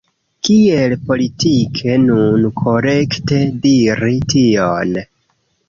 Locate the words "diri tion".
3.69-5.01